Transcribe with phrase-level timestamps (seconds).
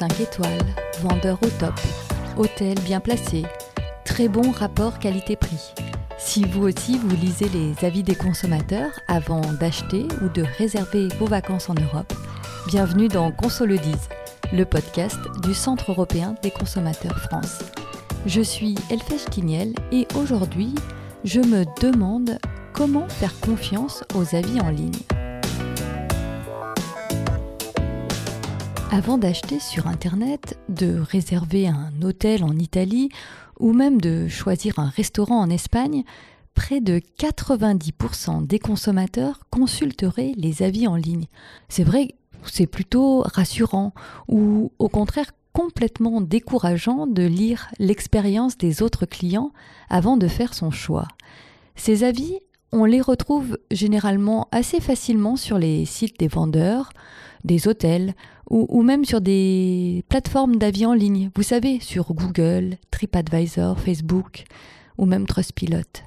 [0.00, 0.64] 5 étoiles,
[1.02, 1.78] vendeur au top,
[2.38, 3.44] hôtel bien placé,
[4.06, 5.74] très bon rapport qualité-prix.
[6.16, 11.26] Si vous aussi vous lisez les avis des consommateurs avant d'acheter ou de réserver vos
[11.26, 12.14] vacances en Europe,
[12.68, 14.08] bienvenue dans Consolidise,
[14.54, 17.58] le podcast du Centre européen des consommateurs France.
[18.24, 20.74] Je suis Elfèche Tignel et aujourd'hui,
[21.24, 22.38] je me demande
[22.72, 25.19] comment faire confiance aux avis en ligne.
[28.92, 33.08] Avant d'acheter sur Internet, de réserver un hôtel en Italie
[33.60, 36.02] ou même de choisir un restaurant en Espagne,
[36.54, 41.26] près de 90% des consommateurs consulteraient les avis en ligne.
[41.68, 43.92] C'est vrai, c'est plutôt rassurant
[44.26, 49.52] ou au contraire complètement décourageant de lire l'expérience des autres clients
[49.88, 51.06] avant de faire son choix?
[51.76, 52.38] Ces avis,
[52.72, 56.90] on les retrouve généralement assez facilement sur les sites des vendeurs,
[57.44, 58.14] des hôtels
[58.48, 64.44] ou, même sur des plateformes d'avis en ligne, vous savez, sur Google, TripAdvisor, Facebook
[64.98, 66.02] ou même Trustpilot.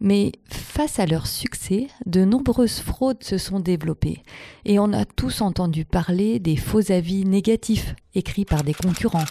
[0.00, 4.22] Mais face à leur succès, de nombreuses fraudes se sont développées
[4.64, 9.24] et on a tous entendu parler des faux avis négatifs écrits par des concurrents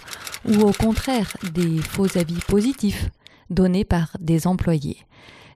[0.48, 3.10] ou au contraire des faux avis positifs
[3.50, 4.98] donnés par des employés.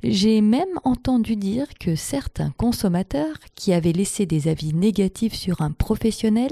[0.07, 5.71] J'ai même entendu dire que certains consommateurs qui avaient laissé des avis négatifs sur un
[5.71, 6.51] professionnel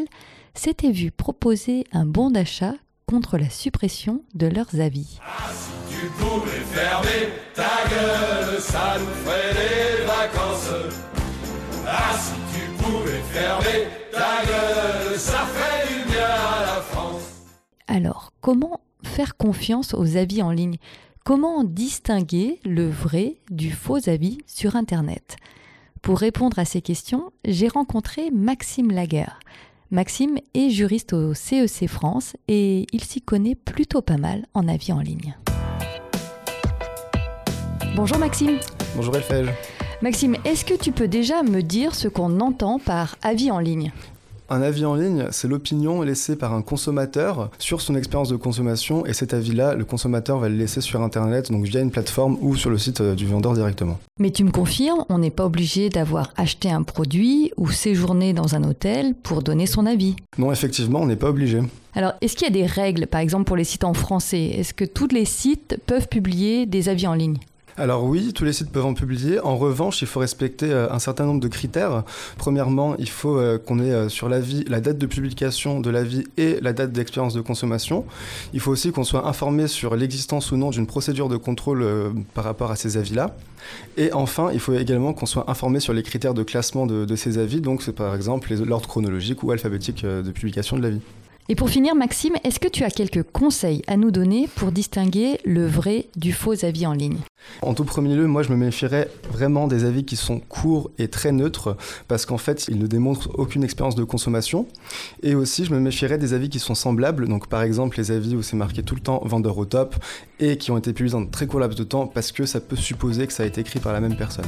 [0.56, 2.74] s'étaient vus proposer un bon d'achat
[3.06, 5.20] contre la suppression de leurs avis.
[5.22, 10.74] Ah, si tu pouvais fermer ta gueule, ça nous ferait des vacances.
[11.86, 17.22] Ah, si tu pouvais fermer ta gueule, ça ferait du bien à la France.
[17.86, 20.78] Alors, comment faire confiance aux avis en ligne?
[21.26, 25.38] Comment distinguer le vrai du faux avis sur Internet?
[26.02, 29.40] Pour répondre à ces questions, j'ai rencontré Maxime Laguerre.
[29.90, 34.68] Maxime est juriste au CEC e France et il s'y connaît plutôt pas mal en
[34.68, 35.38] avis en ligne.
[37.96, 38.60] Bonjour Maxime.
[38.98, 39.48] Bonjour Elfège.
[40.02, 43.94] Maxime, est-ce que tu peux déjà me dire ce qu'on entend par avis en ligne?
[44.50, 49.06] Un avis en ligne, c'est l'opinion laissée par un consommateur sur son expérience de consommation
[49.06, 52.56] et cet avis-là, le consommateur va le laisser sur Internet, donc via une plateforme ou
[52.56, 54.00] sur le site euh, du vendeur directement.
[54.20, 58.56] Mais tu me confirmes, on n'est pas obligé d'avoir acheté un produit ou séjourné dans
[58.56, 61.62] un hôtel pour donner son avis Non, effectivement, on n'est pas obligé.
[61.96, 64.46] Alors, est-ce qu'il y a des règles, par exemple pour les sites en français?
[64.46, 67.38] Est-ce que tous les sites peuvent publier des avis en ligne?
[67.76, 69.40] Alors oui, tous les sites peuvent en publier.
[69.40, 72.04] En revanche, il faut respecter euh, un certain nombre de critères.
[72.38, 76.24] Premièrement, il faut euh, qu'on ait euh, sur l'avis la date de publication de l'avis
[76.38, 78.06] et la date d'expérience de consommation.
[78.54, 81.86] Il faut aussi qu'on soit informé sur l'existence ou non d'une procédure de contrôle
[82.34, 83.36] par rapport à ces avis-là.
[83.98, 87.16] Et enfin, il faut également qu'on soit informé sur les critères de classement de, de
[87.16, 87.60] ces avis.
[87.60, 91.02] Donc c'est par exemple l'ordre chronologique ou alphabétique de publication de l'avis.
[91.50, 95.40] Et pour finir, Maxime, est-ce que tu as quelques conseils à nous donner pour distinguer
[95.44, 97.18] le vrai du faux avis en ligne?
[97.62, 101.10] En tout premier lieu, moi je me méfierais vraiment des avis qui sont courts et
[101.10, 101.76] très neutres
[102.08, 104.68] parce qu'en fait ils ne démontrent aucune expérience de consommation.
[105.22, 108.38] Et aussi je me méfierais des avis qui sont semblables, donc par exemple les avis
[108.38, 109.96] où c'est marqué tout le temps vendeur au top
[110.40, 112.62] et qui ont été publiés dans un très court laps de temps parce que ça
[112.62, 114.46] peut supposer que ça a été écrit par la même personne.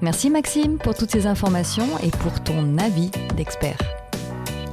[0.00, 3.78] Merci Maxime pour toutes ces informations et pour ton avis d'expert.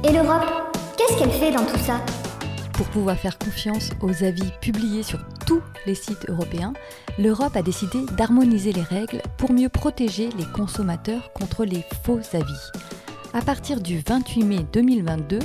[0.04, 0.63] Et l'Europe?
[1.06, 2.00] Qu'est-ce qu'elle fait dans tout ça
[2.72, 6.72] Pour pouvoir faire confiance aux avis publiés sur tous les sites européens,
[7.18, 12.70] l'Europe a décidé d'harmoniser les règles pour mieux protéger les consommateurs contre les faux avis.
[13.34, 15.40] À partir du 28 mai 2022,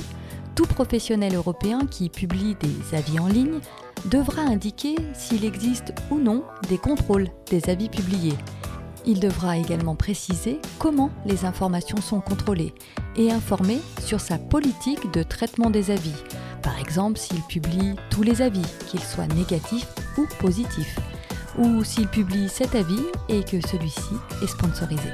[0.54, 3.60] tout professionnel européen qui publie des avis en ligne
[4.06, 8.38] devra indiquer s'il existe ou non des contrôles des avis publiés
[9.06, 12.74] il devra également préciser comment les informations sont contrôlées
[13.20, 16.14] et informer sur sa politique de traitement des avis.
[16.62, 20.98] Par exemple, s'il publie tous les avis, qu'ils soient négatifs ou positifs,
[21.58, 25.10] ou s'il publie cet avis et que celui-ci est sponsorisé.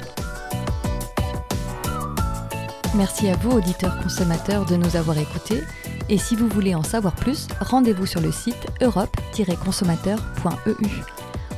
[2.95, 5.61] Merci à vous, auditeurs consommateurs, de nous avoir écoutés.
[6.09, 11.03] Et si vous voulez en savoir plus, rendez-vous sur le site europe-consommateur.eu.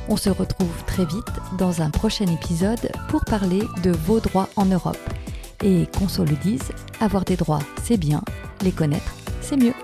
[0.08, 4.64] On se retrouve très vite dans un prochain épisode pour parler de vos droits en
[4.64, 4.98] Europe.
[5.62, 8.22] Et qu'on se le dise, avoir des droits, c'est bien,
[8.62, 9.74] les connaître, c'est mieux.